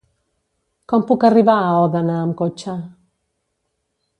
Com 0.93 1.03
puc 1.11 1.25
arribar 1.29 1.57
a 1.67 1.75
Òdena 1.83 2.15
amb 2.23 2.35
cotxe? 2.43 2.77